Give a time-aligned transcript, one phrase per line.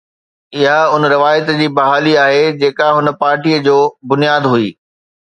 [0.55, 3.77] اُها اُن روايت جي بحالي آهي، جيڪا هن پارٽيءَ جو
[4.09, 4.67] بنياد هئي.